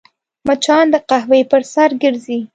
مچان 0.47 0.85
د 0.93 0.95
قهوې 1.09 1.41
پر 1.51 1.61
سر 1.73 1.89
ګرځي 2.03 2.39